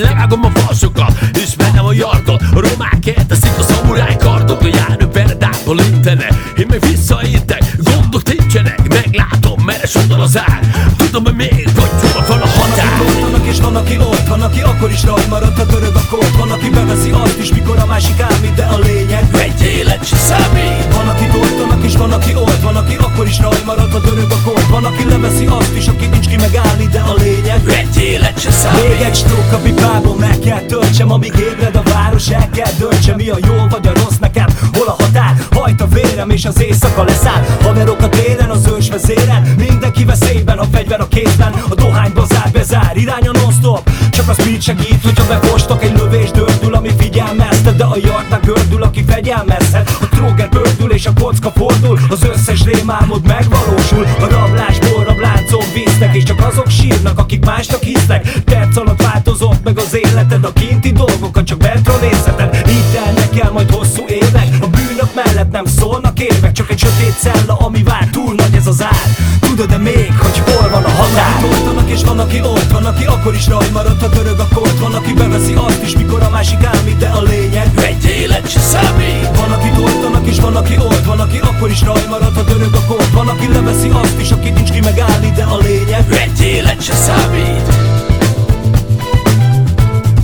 Levágom 0.00 0.44
a 0.44 0.50
falsokat, 0.58 1.12
és 1.32 1.56
mennem 1.56 1.84
a 1.84 1.92
jarkot 1.92 2.42
A 2.54 2.60
romák 2.60 3.06
elteszik 3.16 3.58
a 3.58 3.62
szamuráj 3.62 4.16
kardot 4.16 4.62
A 4.62 4.66
járő 4.66 5.06
peredából 5.06 5.78
intene 5.78 6.26
Én 6.56 6.66
meg 6.68 6.80
visszaintek, 6.80 7.76
gondok 7.76 8.22
nincsenek 8.22 8.88
Meglátom, 8.88 9.62
merre 9.64 9.86
sodor 9.86 10.18
az 10.18 10.38
ár. 10.38 10.60
Tudom, 10.96 11.24
hogy 11.24 11.34
még 11.34 11.68
hol 11.76 12.24
van 12.28 12.40
a 12.40 12.46
határ 12.46 13.30
Van, 13.30 13.46
és 13.46 13.60
van, 13.60 13.76
aki 13.76 13.98
ott 13.98 14.26
Van, 14.26 14.42
aki 14.42 14.60
akkor 14.60 14.90
is 14.90 15.04
rajt 15.04 15.28
maradt, 15.28 15.58
a 15.58 15.66
törög 15.66 15.94
a 15.94 16.02
kód 16.10 16.36
Van, 16.38 16.50
aki 16.50 16.70
beveszi 16.70 17.10
azt 17.10 17.38
is, 17.38 17.52
mikor 17.52 17.78
a 17.78 17.86
másik 17.86 18.20
ámít 18.20 18.54
De 18.54 18.64
a 18.64 18.78
lényeg. 18.78 19.24
Egy 19.32 19.62
élet 19.62 20.06
se 20.06 20.16
számít. 20.16 20.94
Van, 20.94 21.08
aki 21.08 21.24
tortanak 21.24 21.79
és 21.79 21.79
van, 22.00 22.12
aki 22.12 22.34
ott 22.34 22.60
Van, 22.62 22.76
aki 22.76 22.94
akkor 22.94 23.26
is 23.26 23.40
rajt 23.40 23.64
maradt, 23.64 23.94
a 23.94 24.00
törög 24.00 24.30
a 24.30 24.36
kód 24.44 24.70
Van, 24.70 24.84
aki 24.84 25.04
leveszi 25.08 25.46
azt 25.46 25.76
is, 25.76 25.86
aki 25.86 26.06
nincs 26.06 26.28
ki 26.28 26.36
megállni 26.36 26.86
De 26.86 27.00
a 27.00 27.14
lényeg 27.14 27.60
egy 27.68 28.02
élet 28.02 28.40
se 28.40 28.50
számít. 28.50 28.88
Még 28.88 29.00
egy 29.00 29.14
stroke 29.14 29.56
a 29.56 29.58
pipából 29.58 30.16
meg 30.16 30.38
kell 30.38 30.60
töltsem 30.60 31.12
Amíg 31.12 31.34
ébred 31.36 31.76
a 31.76 31.82
város, 31.82 32.28
el 32.28 32.48
kell 32.50 32.72
döntsem 32.78 33.16
Mi 33.16 33.28
a 33.28 33.38
jó 33.46 33.54
vagy 33.70 33.86
a 33.86 33.92
rossz 33.94 34.18
nekem, 34.20 34.46
hol 34.72 34.86
a 34.86 34.96
határ? 35.02 35.34
Hajt 35.50 35.80
a 35.80 35.86
vérem 35.86 36.30
és 36.30 36.44
az 36.44 36.62
éjszaka 36.62 37.04
leszáll. 37.04 37.44
Haverok 37.62 38.00
a 38.02 38.08
téren, 38.08 38.50
az 38.50 38.68
ős 38.76 38.88
vezéren 38.88 39.42
Mindenki 39.42 40.04
veszélyben, 40.04 40.58
a 40.58 40.64
fegyver 40.72 41.00
a 41.00 41.08
kézben. 41.08 41.52
A 41.68 41.74
dohány 41.74 42.12
bazár 42.14 42.50
bezár, 42.52 42.96
irány 42.96 43.28
a 43.28 43.38
non-stop. 43.38 43.90
Csak 44.10 44.28
a 44.28 44.32
speed 44.32 44.62
segít, 44.62 45.02
hogyha 45.02 45.26
befostok 45.26 45.82
Egy 45.82 45.96
lövés 45.98 46.30
dördül, 46.30 46.74
ami 46.74 46.90
figyelmeztet 46.98 47.76
De 47.76 47.84
a 47.84 47.96
jartnak 48.02 48.44
gördül, 48.44 48.82
aki 48.82 49.04
fegyelmezhet. 49.08 49.90
A 50.00 50.08
tróger 50.08 50.48
bördül 50.90 50.96
és 50.96 51.06
a 51.06 51.12
kocka 51.24 51.50
fordul 51.50 51.98
Az 52.08 52.22
összes 52.22 52.64
rémálmod 52.64 53.26
megvalósul. 53.26 54.06
A 54.20 54.26
rablás, 54.30 54.78
borrab 54.78 55.18
láncon 55.18 55.64
víznek 55.74 56.14
És 56.14 56.22
csak 56.22 56.40
azok 56.40 56.70
sírnak, 56.70 57.18
akik 57.18 57.44
másnak 57.44 57.82
hisznek. 57.82 58.32
Perc 58.44 58.76
alatt 58.76 59.02
változott 59.02 59.64
meg 59.64 59.78
az 59.78 59.94
életed 59.94 60.44
A 60.44 60.52
kinti 60.52 60.92
dolgokat 60.92 61.44
csak 61.44 61.58
bentről 61.58 61.98
nézheted. 62.00 62.68
Így 62.68 62.90
telnek 62.92 63.38
el 63.44 63.50
majd 63.50 63.70
hosszú 63.70 64.04
évek 64.06 64.48
A 64.60 64.66
bűnök 64.66 65.14
mellett 65.14 65.50
nem 65.50 65.64
szólnak 65.64 66.20
évek 66.20 66.52
Csak 66.52 66.70
egy 66.70 66.78
sötét 66.78 67.18
cella, 67.18 67.56
ami 67.56 67.82
vár. 67.82 68.08
Túl 68.10 68.34
nagy 68.34 68.54
ez 68.54 68.66
az 68.66 68.82
ár 68.82 69.38
Tudod-e 69.60 69.78
még, 69.78 70.12
hogy 70.18 70.38
hol 70.38 70.70
van 70.70 70.84
a 70.84 70.88
határ? 70.88 71.40
Van, 71.64 71.88
és 71.88 72.04
van, 72.04 72.18
aki 72.18 72.40
ott 72.40 72.70
Van, 72.70 72.84
aki 72.84 73.04
akkor 73.04 73.34
is 73.34 73.46
raj 73.48 73.68
maradt, 73.72 74.00
ha 74.00 74.08
törög 74.08 74.38
a 74.38 74.48
kort 74.54 74.78
Van, 74.78 74.94
aki 74.94 75.12
beveszi 75.12 75.52
azt 75.52 75.82
is, 75.82 75.96
mikor 75.96 76.22
a 76.22 76.30
másik 76.30 76.64
ámít 76.64 76.96
De 76.96 77.06
a 77.06 77.22
lényeg 77.22 77.70
egy 77.76 78.04
élet 78.04 78.50
se 78.50 78.60
számít. 78.60 79.36
Van, 79.36 79.52
aki 79.52 79.68
tortanak 79.70 80.26
és 80.26 80.40
van, 80.40 80.56
aki 80.56 80.76
ott 80.76 81.04
Van, 81.04 81.20
aki 81.20 81.38
akkor 81.38 81.70
is 81.70 81.82
raj 81.82 82.06
maradt, 82.08 82.36
ha 82.36 82.44
törög 82.44 82.74
a 82.74 82.84
kort 82.86 83.10
Van, 83.10 83.28
aki 83.28 83.48
leveszi 83.52 83.88
azt 83.88 84.20
is, 84.20 84.30
aki 84.30 84.50
nincs 84.50 84.70
ki 84.70 84.80
megállni 84.80 85.30
De 85.30 85.42
a 85.42 85.56
lényeg 85.56 86.04
egy 86.10 86.40
élet 86.40 86.82
se 86.82 86.94
számít. 86.94 87.68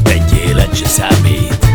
Egy 0.04 0.42
élet 0.48 0.76
se 0.76 0.88
számít. 0.88 1.66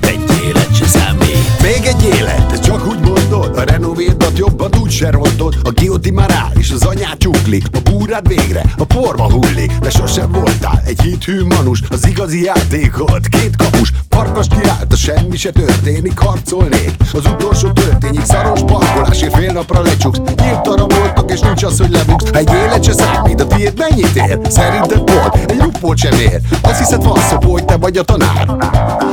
Egy 0.00 0.44
élet 0.44 0.76
se 0.76 0.86
számít. 0.86 1.62
Még 1.62 1.86
egy 1.86 2.02
élet, 2.18 2.60
csak 2.64 2.86
úgy 2.86 3.05
mondod 3.30 3.58
A 3.58 3.62
renovédat 3.62 4.38
jobban 4.38 4.70
úgy 4.82 4.90
se 4.90 5.10
rontod. 5.10 5.54
A 5.62 5.70
gioti 5.70 6.10
már 6.10 6.30
áll, 6.30 6.50
és 6.58 6.70
az 6.70 6.82
anyát 6.82 7.18
csukli 7.18 7.62
A 7.72 7.90
búrád 7.90 8.28
végre, 8.28 8.62
a 8.78 8.84
porba 8.84 9.30
hullik. 9.30 9.72
De 9.72 9.90
sosem 9.90 10.32
voltál 10.32 10.82
egy 10.84 11.00
hithű 11.00 11.44
manus. 11.44 11.82
Az 11.90 12.06
igazi 12.06 12.44
játékot, 12.44 13.26
két 13.28 13.56
kapus. 13.56 13.92
Farkas 14.08 14.46
kiállt, 14.48 14.92
a 14.92 14.96
semmi 14.96 15.36
se 15.36 15.50
történik 15.50 16.18
Harcolnék, 16.18 16.94
az 17.12 17.26
utolsó 17.26 17.70
történik 17.70 18.24
Szaros 18.24 18.60
parkolásért 18.66 19.36
fél 19.36 19.52
napra 19.52 19.82
lecsuksz. 19.82 20.18
Nyílt 20.18 20.66
arra 20.66 20.86
voltak, 20.86 21.30
és 21.30 21.40
nincs 21.40 21.62
az, 21.62 21.78
hogy 21.78 21.90
lebuksz. 21.90 22.30
Egy 22.32 22.50
élet 22.52 22.84
se 22.84 22.92
számít, 22.92 23.40
a 23.40 23.46
tiéd 23.46 23.72
mennyit 23.78 24.16
ér? 24.16 24.38
Szerinted 24.48 25.10
volt, 25.10 25.50
egy 25.50 25.58
rupót 25.58 25.98
sem 25.98 26.12
ér. 26.12 26.40
Azt 26.62 26.78
hiszed 26.78 27.04
van 27.04 27.18
szó, 27.18 27.50
hogy 27.50 27.64
te 27.64 27.76
vagy 27.76 27.96
a 27.96 28.02
tanár. 28.02 28.46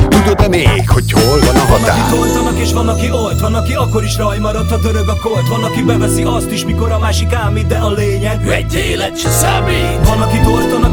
Tudod-e 0.09 0.47
még, 0.47 0.89
hogy 0.89 1.11
hol 1.11 1.39
van 1.39 1.55
a 1.55 1.65
határ? 1.65 1.97
Van, 1.97 1.99
aki 1.99 2.15
toltanak 2.15 2.59
és 2.59 2.73
van, 2.73 2.87
aki 2.87 3.11
olt 3.11 3.39
Van, 3.39 3.53
aki 3.53 3.73
akkor 3.73 4.02
is 4.03 4.17
raj 4.17 4.39
maradt, 4.39 4.71
a 4.71 4.77
dörög 4.77 5.07
a 5.07 5.15
kolt. 5.15 5.47
Van, 5.47 5.63
aki 5.63 5.83
beveszi 5.83 6.23
azt 6.23 6.51
is, 6.51 6.65
mikor 6.65 6.91
a 6.91 6.99
másik 6.99 7.33
ámít 7.33 7.67
De 7.67 7.77
a 7.77 7.91
lényeg 7.91 8.47
egy 8.47 8.73
élet 8.73 9.19
se 9.19 9.29
számít. 9.29 10.07
Van, 10.07 10.21
aki 10.21 10.37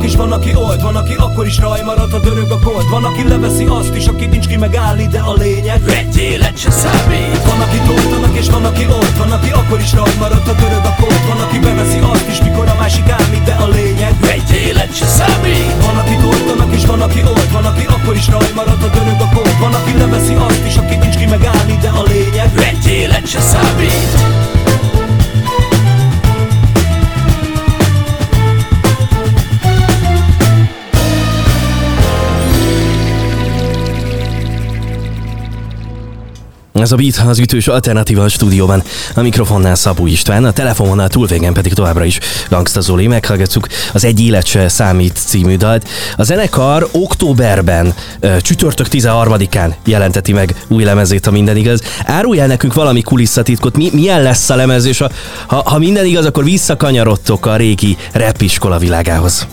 toltanak 0.00 0.04
és 0.04 0.16
van, 0.16 0.32
aki 0.32 0.54
olt 0.54 0.82
Van, 0.82 0.96
aki 0.96 1.14
akkor 1.14 1.46
is 1.46 1.58
raj 1.58 1.80
maradt, 1.84 2.12
a 2.12 2.18
dörög 2.18 2.50
a 2.50 2.58
kolt 2.58 2.88
Van, 2.90 3.04
aki 3.04 3.28
leveszi 3.28 3.64
azt 3.64 3.94
is, 3.94 4.06
aki 4.06 4.26
nincs 4.26 4.46
ki 4.46 4.56
megállni 4.56 5.06
De 5.06 5.20
a 5.20 5.34
lényeg. 5.34 5.82
Egy 5.88 6.16
élet 6.16 6.58
se 6.58 6.70
számít. 6.70 7.42
Van, 7.46 7.60
aki 7.60 7.78
toltanak 7.86 8.36
és 8.36 8.48
van, 8.50 8.64
aki 8.64 8.86
olt 8.86 9.16
Van, 9.16 9.32
aki 9.32 9.50
akkor 9.50 9.80
is 9.80 9.92
raj 9.92 10.14
maradt, 10.18 10.48
a 10.48 10.52
dörög 10.52 10.84
a 10.84 10.94
kolt 11.00 11.26
Van, 11.28 11.40
aki 11.40 11.58
beveszi 11.58 11.98
azt 12.12 12.28
is, 12.28 12.40
mikor 12.42 12.68
a 12.68 12.74
másik 12.78 13.08
ámít 13.08 13.44
De 13.44 13.54
a 13.54 13.68
lényeg. 13.68 14.14
Egy 14.34 14.50
élet 14.66 14.94
se 14.96 15.06
számít. 15.06 15.84
Van, 15.84 15.96
aki 15.96 16.16
toltanak 16.22 16.74
és 16.74 16.84
van, 16.86 17.00
aki 17.00 17.20
olt 17.26 17.50
Van, 17.50 17.64
aki 17.64 17.84
akkor 17.86 18.14
is 18.16 18.28
raj 18.28 18.50
maradt, 18.54 18.82
a 18.82 18.88
dörög 18.88 19.20
a 19.20 19.28
kolt 19.34 19.58
Van, 19.58 19.74
aki 19.74 19.92
leveszi 19.98 20.34
azt 20.34 20.64
is, 20.66 20.76
aki 20.76 20.96
nincs 20.96 21.16
ki 21.16 21.26
megállni 21.26 21.78
De 21.80 21.88
a 21.88 22.02
lényeg. 22.02 22.50
Egy 22.70 22.86
élet 22.86 23.26
se 23.26 23.40
számít 23.40 24.59
Ez 36.80 36.92
a 36.92 36.96
Beat 36.96 37.22
az 37.26 37.38
ütős 37.38 37.68
alternatíva 37.68 38.22
a 38.22 38.28
stúdióban. 38.28 38.82
A 39.14 39.20
mikrofonnál 39.20 39.74
Szabó 39.74 40.06
István, 40.06 40.44
a 40.44 40.52
telefononál 40.52 41.08
túlvégen 41.08 41.52
pedig 41.52 41.74
továbbra 41.74 42.04
is 42.04 42.18
Gangsta 42.48 42.80
Zoli. 42.80 43.06
Meghallgatjuk 43.06 43.66
az 43.92 44.04
Egy 44.04 44.20
élet 44.20 44.46
se 44.46 44.68
számít 44.68 45.18
című 45.26 45.56
dalt. 45.56 45.88
A 46.16 46.22
zenekar 46.22 46.88
októberben, 46.92 47.94
csütörtök 48.40 48.86
13-án 48.90 49.74
jelenteti 49.84 50.32
meg 50.32 50.64
új 50.68 50.84
lemezét, 50.84 51.24
ha 51.24 51.30
minden 51.30 51.56
igaz. 51.56 51.82
Árulj 52.04 52.40
el 52.40 52.46
nekünk 52.46 52.74
valami 52.74 53.02
kulisszatitkot, 53.02 53.76
mi, 53.76 53.90
milyen 53.92 54.22
lesz 54.22 54.50
a 54.50 54.56
lemez, 54.56 54.84
és 54.84 55.04
ha, 55.46 55.62
ha 55.64 55.78
minden 55.78 56.04
igaz, 56.04 56.24
akkor 56.24 56.44
visszakanyarodtok 56.44 57.46
a 57.46 57.56
régi 57.56 57.96
rap 58.12 58.40
iskola 58.40 58.78
világához. 58.78 59.46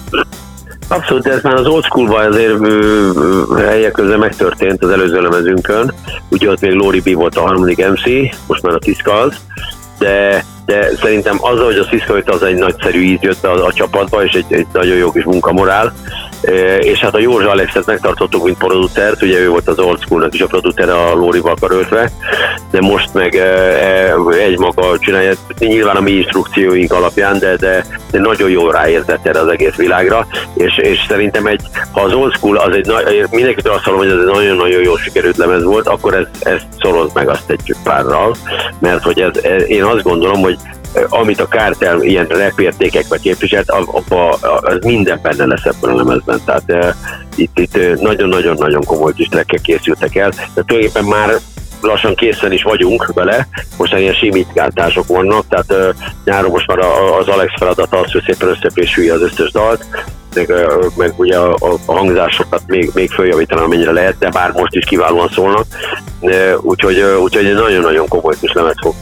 Abszolút, 0.87 1.27
ez 1.27 1.41
már 1.41 1.53
az 1.53 1.65
old 1.65 1.83
school 1.83 2.07
azért 2.07 2.67
helyek 3.57 3.91
közben 3.91 4.19
megtörtént 4.19 4.83
az 4.83 4.89
előző 4.89 5.21
lemezünkön. 5.21 5.93
Ugye 6.29 6.49
ott 6.49 6.61
még 6.61 6.71
Lori 6.71 6.99
B 6.99 7.13
volt 7.13 7.35
a 7.35 7.41
harmadik 7.41 7.87
MC, 7.87 8.03
most 8.47 8.61
már 8.61 8.73
a 8.73 8.79
Tiszka 8.79 9.13
az, 9.13 9.35
de, 9.99 10.45
de 10.65 10.89
szerintem 11.01 11.37
az, 11.41 11.59
hogy 11.59 11.77
a 11.77 11.83
jött, 11.83 12.29
az 12.29 12.43
egy 12.43 12.55
nagyszerű 12.55 13.01
íz 13.01 13.21
jött 13.21 13.43
a, 13.43 13.65
a 13.65 13.73
csapatba, 13.73 14.23
és 14.23 14.33
egy, 14.33 14.45
egy 14.49 14.67
nagyon 14.73 14.95
jó 14.95 15.11
kis 15.11 15.23
munkamorál. 15.23 15.93
És 16.79 16.99
hát 16.99 17.15
a 17.15 17.19
Józsa 17.19 17.49
Alexet 17.49 17.85
megtartottuk, 17.85 18.43
mint 18.43 18.57
producert, 18.57 19.21
ugye 19.21 19.39
ő 19.39 19.49
volt 19.49 19.67
az 19.67 19.79
old 19.79 20.01
schoolnak 20.01 20.33
is 20.33 20.41
a 20.41 20.47
producer 20.47 20.89
a 20.89 21.13
Lórival 21.13 21.55
karöltve, 21.59 22.11
de 22.71 22.81
most 22.81 23.13
meg 23.13 23.35
e, 23.35 24.13
egy 24.31 24.57
maga 24.57 24.99
csinálja, 24.99 25.33
nyilván 25.59 25.95
a 25.95 26.01
mi 26.01 26.11
instrukcióink 26.11 26.93
alapján, 26.93 27.39
de, 27.39 27.55
de, 27.55 27.85
de 28.11 28.19
nagyon 28.19 28.49
jól 28.49 28.71
ráérzett 28.71 29.25
erre 29.25 29.39
az 29.39 29.47
egész 29.47 29.75
világra, 29.75 30.27
és, 30.53 30.77
és 30.77 31.05
szerintem 31.07 31.45
egy, 31.45 31.61
ha 31.91 32.01
az 32.01 32.13
old 32.13 32.33
school, 32.33 32.57
az 32.57 32.75
egy 32.75 33.27
mindenkitől 33.31 33.73
azt 33.73 33.83
hallom, 33.83 33.99
hogy 33.99 34.09
ez 34.09 34.17
egy 34.17 34.33
nagyon-nagyon 34.33 34.81
jó 34.81 34.95
sikerült 34.95 35.37
lemez 35.37 35.63
volt, 35.63 35.87
akkor 35.87 36.13
ez, 36.13 36.25
ez 36.39 36.61
szoroz 36.79 37.13
meg 37.13 37.29
azt 37.29 37.49
egy 37.49 37.75
párral, 37.83 38.35
mert 38.79 39.03
hogy 39.03 39.21
ez, 39.21 39.31
én 39.67 39.83
azt 39.83 40.03
gondolom, 40.03 40.41
hogy 40.41 40.57
amit 41.09 41.39
a 41.39 41.47
kártel 41.47 42.01
ilyen 42.01 42.25
repértékekbe 42.25 43.17
képviselt, 43.17 43.69
abba, 43.69 44.29
az 44.61 44.77
minden 44.81 45.19
benne 45.21 45.45
lesz 45.45 45.65
ebben 45.65 45.89
a 45.89 45.95
lemezben. 45.95 46.41
Tehát 46.45 46.63
uh, 46.67 46.93
itt, 47.35 47.59
itt 47.59 48.01
nagyon-nagyon-nagyon 48.01 48.83
komoly 48.83 49.13
kis 49.13 49.27
trekkek 49.27 49.61
készültek 49.61 50.15
el, 50.15 50.29
de 50.29 50.63
tulajdonképpen 50.65 51.03
már 51.03 51.39
lassan 51.81 52.15
készen 52.15 52.51
is 52.51 52.63
vagyunk 52.63 53.13
vele, 53.13 53.47
most 53.77 53.93
ilyen 53.93 54.13
simítgáltások 54.13 55.07
vannak, 55.07 55.45
tehát 55.47 55.71
uh, 55.71 56.03
nyáron 56.25 56.51
most 56.51 56.67
már 56.67 56.79
az 57.19 57.27
Alex 57.27 57.53
feladat 57.57 57.93
az, 57.93 58.11
hogy 58.11 58.23
szépen 58.25 58.49
összeprésülje 58.49 59.13
az 59.13 59.21
összes 59.21 59.51
dalt, 59.51 59.85
meg, 60.37 60.53
meg 60.95 61.13
ugye 61.15 61.37
a, 61.37 61.55
a 61.85 61.93
hangzásokat 61.93 62.61
még, 62.67 62.91
még 62.93 63.09
följavítani, 63.09 63.61
amennyire 63.61 63.91
lehet, 63.91 64.17
de 64.17 64.29
bár 64.29 64.51
most 64.51 64.75
is 64.75 64.85
kiválóan 64.85 65.29
szólnak. 65.33 65.65
Úgyhogy, 66.61 67.01
úgyhogy 67.21 67.45
egy 67.45 67.53
nagyon-nagyon 67.53 68.07
komoly 68.07 68.35
kis 68.41 68.51
lemez 68.53 68.75
fog 68.81 68.93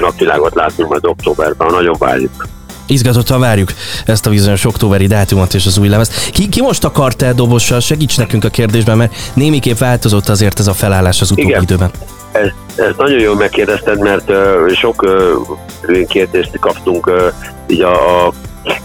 napvilágot 0.00 0.54
látni 0.54 0.84
majd 0.84 1.06
októberben, 1.06 1.68
nagyon 1.70 1.96
várjuk. 1.98 2.46
Izgatottan 2.86 3.40
várjuk 3.40 3.68
ezt 4.06 4.26
a 4.26 4.30
bizonyos 4.30 4.64
októberi 4.64 5.06
dátumot 5.06 5.54
és 5.54 5.66
az 5.66 5.78
új 5.78 5.88
lemezt. 5.88 6.30
Ki, 6.30 6.48
ki 6.48 6.62
most 6.62 6.84
akart 6.84 7.22
el 7.22 7.34
dobossal? 7.34 7.80
Segíts 7.80 8.18
nekünk 8.18 8.44
a 8.44 8.48
kérdésben, 8.48 8.96
mert 8.96 9.14
némiképp 9.34 9.78
változott 9.78 10.28
azért 10.28 10.58
ez 10.58 10.66
a 10.66 10.72
felállás 10.72 11.20
az 11.20 11.30
utóbbi 11.30 11.48
Igen. 11.48 11.62
időben. 11.62 11.90
Ez, 12.32 12.48
ez 12.76 12.94
nagyon 12.96 13.20
jól 13.20 13.34
megkérdezted, 13.34 13.98
mert 13.98 14.30
uh, 14.30 14.72
sok 14.72 15.02
uh, 15.02 16.06
kérdést 16.06 16.58
kaptunk 16.60 17.06
uh, 17.06 17.32
így 17.66 17.80
a, 17.80 18.26
a 18.26 18.32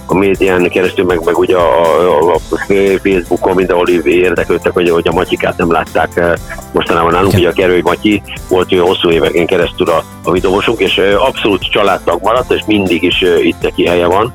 a 0.05 0.13
médián 0.13 0.69
keresztül, 0.69 1.05
meg, 1.05 1.21
meg 1.25 1.37
ugye 1.37 1.55
a, 1.55 2.31
a, 2.31 2.33
a 2.33 2.57
Facebookon 3.03 3.55
mindenhol 3.55 3.89
érdeklődtek, 3.89 4.73
hogy, 4.73 4.89
hogy 4.89 5.07
a 5.07 5.11
Matyikát 5.11 5.57
nem 5.57 5.71
látták 5.71 6.09
eh, 6.15 6.33
mostanában 6.71 7.11
nálunk, 7.11 7.33
ugye 7.33 7.49
a 7.49 7.53
Gerői 7.53 7.81
Matyi 7.81 8.21
volt 8.49 8.71
olyan 8.71 8.85
hosszú 8.85 9.09
éveken 9.09 9.45
keresztül 9.45 9.89
a, 9.89 10.03
a 10.23 10.31
videósunk, 10.31 10.79
és 10.79 10.97
eh, 10.97 11.25
abszolút 11.25 11.71
családtag 11.71 12.21
maradt, 12.23 12.51
és 12.51 12.61
mindig 12.65 13.03
is 13.03 13.21
eh, 13.21 13.45
itt 13.45 13.61
neki 13.61 13.85
helye 13.85 14.05
van. 14.05 14.31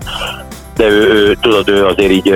De 0.77 0.85
ő, 0.85 1.13
ő 1.13 1.37
tudod, 1.41 1.69
ő 1.69 1.87
azért 1.87 2.11
így 2.11 2.35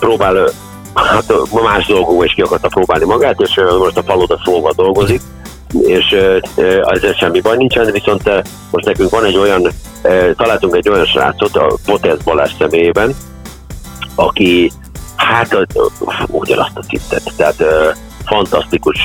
próbál 0.00 0.50
hát 0.94 1.32
más 1.62 1.86
dolgokból 1.86 2.24
is 2.24 2.34
ki 2.34 2.40
akarta 2.40 2.68
próbálni 2.68 3.04
magát, 3.04 3.40
és 3.40 3.60
most 3.78 3.96
a 3.96 4.02
faloda 4.02 4.40
szóval 4.44 4.72
dolgozik, 4.76 5.20
és 5.82 6.16
ezzel 6.84 7.12
semmi 7.12 7.40
baj 7.40 7.56
nincsen, 7.56 7.92
viszont 7.92 8.30
most 8.70 8.84
nekünk 8.84 9.10
van 9.10 9.24
egy 9.24 9.36
olyan, 9.36 9.68
találtunk 10.36 10.76
egy 10.76 10.88
olyan 10.88 11.06
srácot 11.06 11.56
a 11.56 11.76
Potesz 11.84 12.22
Balázs 12.24 12.52
személyében, 12.58 13.14
aki 14.14 14.70
hát 15.16 15.66
ugyanazt 16.26 16.76
a 16.76 16.82
szintet, 16.82 17.32
tehát 17.36 17.64
fantasztikus, 18.24 19.02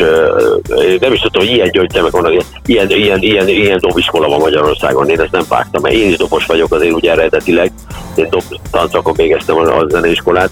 nem 1.00 1.14
is 1.14 1.20
tudom, 1.20 1.42
hogy 1.42 1.52
ilyen 1.52 1.70
gyöngytemek 1.72 2.12
vannak, 2.12 2.44
ilyen, 2.66 2.90
ilyen, 2.90 3.22
ilyen, 3.22 3.48
ilyen 3.48 3.80
dobiskola 3.80 4.28
van 4.28 4.40
Magyarországon, 4.40 5.10
én 5.10 5.22
ezt 5.22 5.32
nem 5.32 5.46
vágtam, 5.50 5.82
mert 5.82 5.96
én 5.96 6.10
is 6.10 6.18
dobos 6.18 6.46
vagyok 6.46 6.74
azért 6.74 6.94
ugye 6.94 7.12
eredetileg, 7.12 7.72
én 8.16 8.28
dob, 8.30 8.44
tancakon 8.72 9.14
végeztem 9.14 9.58
a 9.58 9.88
zeneiskolát, 9.88 10.50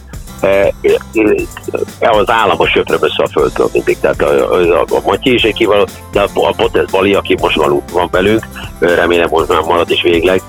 az 2.00 2.30
állam 2.30 2.60
a 2.60 2.68
söpröm 2.68 3.00
össze 3.02 3.24
a 3.24 3.28
földről 3.28 3.70
mindig, 3.74 4.00
tehát 4.00 4.22
a, 4.22 4.54
a, 4.54 4.82
a 4.82 5.02
Matyi 5.06 5.34
is 5.34 5.44
egy 5.44 5.54
kiváló, 5.54 5.88
de 6.12 6.22
a, 6.22 6.28
a 6.34 6.54
Potez 6.58 6.92
Bali, 6.92 7.14
aki 7.14 7.38
most 7.42 7.56
való, 7.56 7.84
van 7.92 8.08
velünk, 8.12 8.48
remélem 8.80 9.30
most 9.30 9.48
már 9.48 9.62
marad 9.62 9.90
is 9.90 10.02
végleg, 10.02 10.42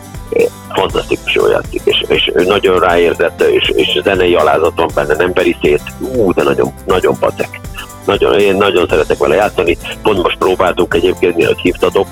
fantasztikus 0.73 1.35
jól 1.35 1.51
játszik, 1.51 1.81
és, 1.85 2.05
és 2.09 2.33
nagyon 2.47 2.79
ráérzett, 2.79 3.43
és, 3.43 3.69
és 3.69 4.01
zenei 4.03 4.35
alázat 4.35 4.73
van 4.77 4.91
benne, 4.95 5.15
nem 5.15 5.33
beri 5.33 5.57
szét, 5.63 5.83
ú, 5.99 6.33
de 6.33 6.43
nagyon, 6.43 6.73
nagyon 6.87 7.19
patek. 7.19 7.61
Nagyon, 8.07 8.39
én 8.39 8.57
nagyon 8.57 8.87
szeretek 8.89 9.19
vele 9.19 9.35
játszani, 9.35 9.77
pont 10.03 10.23
most 10.23 10.39
próbáltunk 10.39 10.95
egyébként, 10.95 11.37
mielőtt 11.37 11.59
hívtatok, 11.59 12.07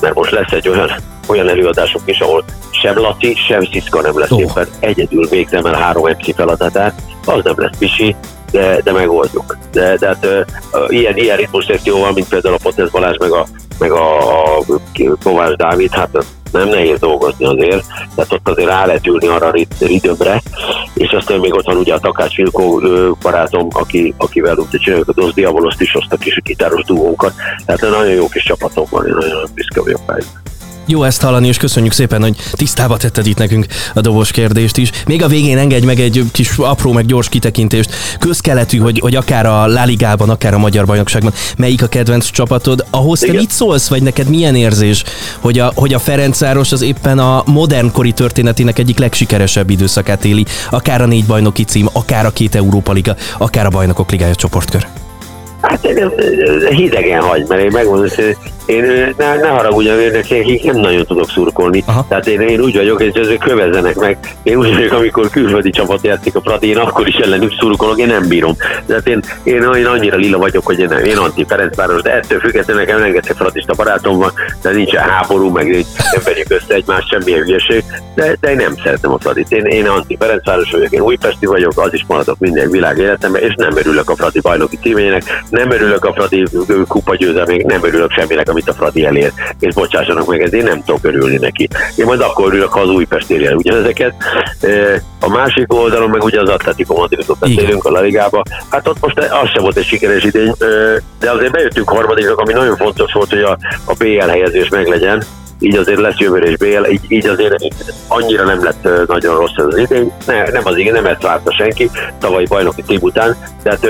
mert 0.00 0.14
most 0.14 0.30
lesz 0.30 0.52
egy 0.52 0.68
olyan, 0.68 0.90
olyan 1.26 1.48
előadások 1.48 2.02
is, 2.04 2.18
ahol 2.18 2.44
sem 2.70 2.98
Laci, 2.98 3.34
sem 3.48 3.64
Sziszka 3.64 4.00
nem 4.00 4.18
lesz 4.18 4.30
Ó. 4.30 4.40
éppen 4.40 4.68
egyedül 4.80 5.28
végzem 5.28 5.66
el 5.66 5.74
három 5.74 6.08
MC 6.08 6.34
feladatát, 6.34 6.94
az 7.24 7.44
nem 7.44 7.54
lesz 7.56 7.76
pisi, 7.78 8.16
de, 8.50 8.80
de 8.84 8.92
megoldjuk. 8.92 9.56
De, 9.72 9.96
de 9.96 10.06
hát 10.06 10.24
ö, 10.24 10.40
ilyen, 10.88 11.16
ilyen 11.16 11.36
ritmus 11.36 11.64
szekcióval, 11.64 12.12
mint 12.12 12.28
például 12.28 12.54
a 12.54 12.58
Potesz 12.62 12.90
Balázs, 12.90 13.16
meg 13.18 13.30
a, 13.30 13.46
meg 13.78 13.90
a, 13.90 14.58
a 14.58 14.64
Kovács 15.22 15.56
Dávid, 15.56 15.90
hát 15.90 16.24
nem 16.52 16.68
nehéz 16.68 16.98
dolgozni 16.98 17.44
azért, 17.44 17.86
tehát 18.14 18.32
ott 18.32 18.48
azért 18.48 18.68
rá 18.68 18.86
lehet 18.86 19.06
ülni 19.06 19.26
arra 19.26 19.50
ritmre, 19.78 20.42
és 20.94 21.10
aztán 21.10 21.38
még 21.38 21.54
ott 21.54 21.64
van 21.64 21.76
ugye 21.76 21.94
a 21.94 21.98
Takács 21.98 22.36
Vilkó 22.36 22.80
barátom, 23.22 23.68
aki, 23.72 24.14
akivel 24.16 24.56
úgy 24.58 24.68
csináljuk 24.68 25.08
a 25.08 25.12
Dos 25.12 25.32
Diaboloszt 25.32 25.80
is, 25.80 25.94
azt 25.94 26.12
a 26.12 26.16
kis 26.16 26.40
gitáros 26.42 26.84
dugónkat, 26.84 27.32
tehát 27.66 27.80
nagyon 27.80 28.14
jó 28.14 28.28
kis 28.28 28.42
csapatom 28.42 28.84
van, 28.90 29.06
én 29.06 29.14
nagyon 29.14 29.48
büszke 29.54 29.80
vagyok 29.82 30.00
rájuk. 30.06 30.45
Jó 30.88 31.02
ezt 31.02 31.22
hallani, 31.22 31.46
és 31.46 31.56
köszönjük 31.56 31.92
szépen, 31.92 32.22
hogy 32.22 32.36
tisztába 32.52 32.96
tetted 32.96 33.26
itt 33.26 33.38
nekünk 33.38 33.66
a 33.94 34.00
dobos 34.00 34.30
kérdést 34.30 34.76
is. 34.76 34.90
Még 35.06 35.22
a 35.22 35.28
végén 35.28 35.58
engedj 35.58 35.86
meg 35.86 36.00
egy 36.00 36.24
kis 36.32 36.58
apró, 36.58 36.92
meg 36.92 37.06
gyors 37.06 37.28
kitekintést. 37.28 37.94
Közkeletű, 38.18 38.78
hogy, 38.78 38.98
hogy 38.98 39.14
akár 39.14 39.46
a 39.46 39.66
La 39.66 39.84
Ligában, 39.84 40.30
akár 40.30 40.54
a 40.54 40.58
Magyar 40.58 40.86
Bajnokságban, 40.86 41.32
melyik 41.56 41.82
a 41.82 41.86
kedvenc 41.86 42.30
csapatod. 42.30 42.84
Ahhoz 42.90 43.18
te 43.18 43.26
Igen. 43.26 43.38
mit 43.38 43.50
szólsz, 43.50 43.88
vagy 43.88 44.02
neked 44.02 44.28
milyen 44.28 44.54
érzés, 44.54 45.04
hogy 45.40 45.58
a, 45.58 45.72
hogy 45.74 45.94
a 45.94 45.98
Ferencváros 45.98 46.72
az 46.72 46.82
éppen 46.82 47.18
a 47.18 47.42
modernkori 47.46 48.12
történetének 48.12 48.78
egyik 48.78 48.98
legsikeresebb 48.98 49.70
időszakát 49.70 50.24
éli, 50.24 50.44
akár 50.70 51.00
a 51.00 51.06
négy 51.06 51.26
bajnoki 51.26 51.64
cím, 51.64 51.88
akár 51.92 52.26
a 52.26 52.30
két 52.30 52.54
Európa 52.54 52.92
Liga, 52.92 53.16
akár 53.38 53.66
a 53.66 53.70
Bajnokok 53.70 54.10
Ligája 54.10 54.34
csoportkör. 54.34 54.86
Hát 55.60 55.86
hidegen 56.70 57.20
hagy, 57.20 57.44
mert 57.48 57.62
én 57.62 57.70
megmondom, 57.72 58.08
hogy 58.14 58.36
én 58.66 59.14
ne, 59.16 59.36
ne 59.36 59.48
haragudjam, 59.48 59.98
én 59.98 60.10
nekik 60.10 60.64
nem 60.64 60.76
nagyon 60.76 61.06
tudok 61.06 61.30
szurkolni. 61.30 61.82
Aha. 61.86 62.06
Tehát 62.08 62.26
én, 62.26 62.40
én 62.40 62.60
úgy 62.60 62.76
vagyok, 62.76 62.96
hogy 62.96 63.18
ezek 63.18 63.38
kövezzenek 63.38 63.94
meg. 63.94 64.18
Én 64.42 64.56
úgy 64.56 64.74
vagyok, 64.74 64.92
amikor 64.92 65.30
külföldi 65.30 65.70
csapat 65.70 66.04
játszik 66.04 66.34
a 66.34 66.40
Fradi, 66.40 66.68
én 66.68 66.78
akkor 66.78 67.08
is 67.08 67.14
ellenük 67.14 67.52
szurkolok, 67.58 67.98
én 67.98 68.06
nem 68.06 68.28
bírom. 68.28 68.56
Tehát 68.86 69.08
én, 69.08 69.22
én, 69.42 69.62
én 69.76 69.86
annyira 69.86 70.16
lila 70.16 70.38
vagyok, 70.38 70.66
hogy 70.66 70.78
én, 70.78 70.88
nem, 70.88 71.04
én 71.04 71.16
anti 71.16 71.44
Ferencváros, 71.48 72.02
de 72.02 72.12
ettől 72.12 72.40
függetlenül 72.40 72.82
nekem 72.82 72.98
rengeteg 72.98 73.36
fradista 73.36 73.74
barátom 73.74 74.18
van, 74.18 74.32
de 74.62 74.70
nincsen 74.70 75.02
háború, 75.02 75.50
meg 75.50 75.66
nem 76.12 76.22
verjük 76.24 76.50
össze 76.50 76.74
egymást, 76.74 77.08
semmilyen 77.08 77.42
hülyeség, 77.42 77.84
de, 78.14 78.36
de 78.40 78.50
én 78.50 78.56
nem 78.56 78.74
szeretem 78.82 79.12
a 79.12 79.18
Fradit. 79.18 79.52
Én, 79.52 79.64
én 79.64 79.86
anti 79.86 80.16
Ferencváros 80.18 80.70
vagyok, 80.70 80.90
én 80.90 81.00
újpesti 81.00 81.46
vagyok, 81.46 81.72
az 81.80 81.92
is 81.92 82.04
maradok 82.08 82.38
minden 82.38 82.70
világ 82.70 82.98
életemben, 82.98 83.42
és 83.42 83.54
nem 83.54 83.76
örülök 83.76 84.10
a 84.10 84.16
Fradi 84.16 84.40
bajnoki 84.40 84.78
címének, 84.82 85.22
nem 85.50 85.70
örülök 85.70 86.04
a 86.04 86.12
Fradi 86.12 86.44
kupa 86.88 87.14
győzelmének, 87.14 87.66
nem 87.66 87.84
örülök 87.84 88.10
semminek, 88.10 88.48
amit 88.56 88.68
a 88.68 88.74
Fradi 88.74 89.04
elér. 89.04 89.32
És 89.58 89.74
bocsássanak 89.74 90.26
meg, 90.26 90.42
ez 90.42 90.52
én 90.52 90.64
nem 90.64 90.84
tudok 90.84 91.04
örülni 91.04 91.36
neki. 91.36 91.68
Én 91.96 92.06
majd 92.06 92.20
akkor 92.20 92.46
örülök, 92.46 92.72
ha 92.72 92.80
az 92.80 92.88
Újpest 92.88 93.30
érje 93.30 93.54
ugyanezeket. 93.54 94.14
A 95.20 95.28
másik 95.28 95.72
oldalon 95.72 96.10
meg 96.10 96.22
ugye 96.22 96.40
az 96.40 96.48
Atletico 96.48 96.94
Madridot 96.94 97.38
beszélünk 97.38 97.84
a 97.84 97.90
La 97.90 98.00
Ligába. 98.00 98.42
Hát 98.70 98.88
ott 98.88 99.00
most 99.00 99.18
az 99.18 99.48
sem 99.54 99.62
volt 99.62 99.76
egy 99.76 99.84
sikeres 99.84 100.24
idény, 100.24 100.52
de 101.18 101.30
azért 101.30 101.52
bejöttünk 101.52 101.88
harmadiknak, 101.88 102.38
ami 102.38 102.52
nagyon 102.52 102.76
fontos 102.76 103.12
volt, 103.12 103.30
hogy 103.30 103.42
a, 103.42 103.58
a 103.84 103.94
BL 103.98 104.28
helyezés 104.28 104.68
meglegyen 104.68 105.22
így 105.60 105.76
azért 105.76 106.00
lesz 106.00 106.18
jövőre 106.18 106.50
is 106.50 106.56
BL, 106.56 106.90
így, 106.90 107.00
így 107.08 107.26
azért 107.26 107.54
annyira 108.08 108.44
nem 108.44 108.64
lett 108.64 108.88
nagyon 109.06 109.36
rossz 109.36 109.56
ez 109.56 109.64
az 109.64 109.76
idény. 109.76 110.12
Ne, 110.26 110.42
nem 110.42 110.62
az 110.64 110.76
igen, 110.76 110.94
nem 110.94 111.06
ezt 111.06 111.22
várta 111.22 111.52
senki 111.52 111.90
tavalyi 112.18 112.46
bajnoki 112.46 112.82
tím 112.82 112.98
után, 113.00 113.36
tehát 113.62 113.88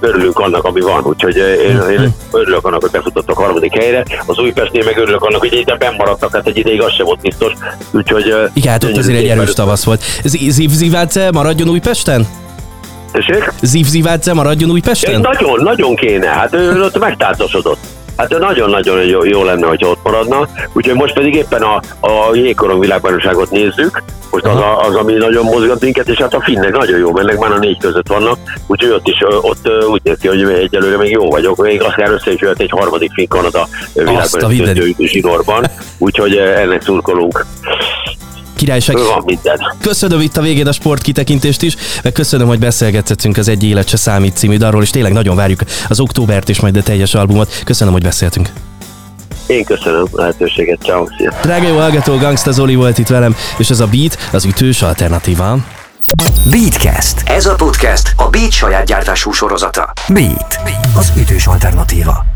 örülünk 0.00 0.38
annak, 0.38 0.64
ami 0.64 0.80
van, 0.80 1.04
úgyhogy 1.04 1.36
én, 1.36 1.80
én 1.90 2.14
örülök 2.32 2.66
annak, 2.66 2.80
hogy 2.80 2.90
befutottak 2.90 3.38
a 3.38 3.42
harmadik 3.42 3.76
helyre. 3.76 4.04
Az 4.26 4.38
Újpestnél 4.38 4.84
meg 4.84 4.96
örülök 4.96 5.22
annak, 5.22 5.40
hogy 5.40 5.52
ide 5.52 5.76
benn 5.76 5.94
maradtak, 5.96 6.32
hát 6.32 6.46
egy 6.46 6.56
ideig 6.56 6.82
az 6.82 6.92
sem 6.92 7.06
volt 7.06 7.20
biztos. 7.20 7.52
Úgyhogy, 7.90 8.34
Igen, 8.52 8.72
hát 8.72 8.84
ott 8.84 8.96
azért 8.96 9.18
egy 9.18 9.28
erős 9.28 9.52
tavasz 9.52 9.84
volt. 9.84 10.02
Ziv 10.24 10.70
maradjon 11.32 11.68
Újpesten? 11.68 12.26
Tessék? 13.12 13.52
Ziv 13.62 13.86
maradjon 14.34 14.70
Újpesten? 14.70 15.20
Nagyon, 15.20 15.62
nagyon 15.62 15.94
kéne, 15.94 16.26
hát 16.26 16.54
ő 16.54 16.82
ott 16.82 16.98
megtáltosodott. 16.98 17.78
Hát 18.16 18.38
nagyon-nagyon 18.38 19.04
jó, 19.04 19.24
jó 19.24 19.44
lenne, 19.44 19.66
hogy 19.66 19.84
ott 19.84 20.02
maradna. 20.02 20.48
Úgyhogy 20.72 20.94
most 20.94 21.14
pedig 21.14 21.34
éppen 21.34 21.62
a, 21.62 21.80
a 22.00 22.34
jégkorong 22.34 22.80
világbajnokságot 22.80 23.50
nézzük, 23.50 24.02
most 24.30 24.44
az, 24.44 24.56
a, 24.56 24.80
az, 24.80 24.94
ami 24.94 25.12
nagyon 25.12 25.44
mozgat 25.44 25.80
minket, 25.80 26.08
és 26.08 26.18
hát 26.18 26.34
a 26.34 26.40
finnek 26.40 26.76
nagyon 26.76 26.98
jó 26.98 27.12
mennek, 27.12 27.38
már 27.38 27.52
a 27.52 27.58
négy 27.58 27.78
között 27.78 28.08
vannak, 28.08 28.38
úgyhogy 28.66 28.90
ott 28.90 29.08
is 29.08 29.22
ott 29.40 29.68
úgy 29.88 30.00
néz 30.02 30.18
ki, 30.20 30.28
hogy 30.28 30.42
egyelőre 30.42 30.96
még 30.96 31.10
jó 31.10 31.30
vagyok, 31.30 31.56
még 31.56 31.82
akár 31.82 32.10
össze 32.10 32.32
is 32.32 32.40
jöhet 32.40 32.60
egy 32.60 32.70
harmadik 32.70 33.12
Finn 33.12 33.28
Kanada 33.28 33.68
világbajnokság 33.94 34.94
zsinórban, 34.98 35.64
úgyhogy 35.98 36.36
ennek 36.36 36.82
szurkolunk. 36.82 37.46
Királyság. 38.56 38.96
Van 38.96 39.22
minden. 39.24 39.58
Köszönöm 39.80 40.20
itt 40.20 40.36
a 40.36 40.40
végén 40.40 40.66
a 40.66 40.72
sportkitekintést 40.72 41.62
is, 41.62 41.76
meg 42.02 42.12
köszönöm, 42.12 42.46
hogy 42.46 42.58
beszélgetettünk 42.58 43.36
az 43.36 43.48
Egy 43.48 43.64
Élet 43.64 43.88
se 43.88 43.96
számít 43.96 44.36
című 44.36 44.56
darról, 44.56 44.82
és 44.82 44.90
tényleg 44.90 45.12
nagyon 45.12 45.36
várjuk 45.36 45.60
az 45.88 46.00
októbert 46.00 46.48
és 46.48 46.60
majd 46.60 46.76
a 46.76 46.82
teljes 46.82 47.14
albumot. 47.14 47.62
Köszönöm, 47.64 47.92
hogy 47.92 48.02
beszéltünk. 48.02 48.50
Én 49.46 49.64
köszönöm 49.64 50.06
a 50.10 50.20
lehetőséget, 50.20 50.78
ciao, 50.82 51.06
szia. 51.18 51.32
Drága 51.42 51.68
jó 51.68 51.76
hallgató, 51.78 52.16
Gangsta 52.16 52.52
Zoli 52.52 52.74
volt 52.74 52.98
itt 52.98 53.06
velem, 53.06 53.36
és 53.58 53.70
ez 53.70 53.80
a 53.80 53.86
Beat, 53.86 54.18
az 54.32 54.44
ütős 54.44 54.82
alternatíva. 54.82 55.58
Beatcast. 56.50 57.22
Ez 57.24 57.46
a 57.46 57.54
podcast 57.54 58.12
a 58.16 58.28
Beat 58.28 58.50
saját 58.50 58.86
gyártású 58.86 59.32
sorozata. 59.32 59.92
Beat, 60.08 60.58
az 60.96 61.12
ütős 61.16 61.46
alternatíva. 61.46 62.35